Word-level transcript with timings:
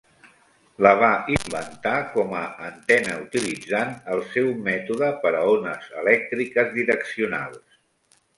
La 0.85 0.91
va 1.01 1.09
inventar 1.33 1.91
com 2.15 2.33
a 2.39 2.41
antena 2.69 3.17
utilitzant 3.25 3.93
el 4.15 4.23
seu 4.33 4.49
"mètode 4.69 5.11
per 5.27 5.35
a 5.43 5.45
ones 5.53 5.93
elèctriques 6.05 6.75
direccionals". 6.81 7.79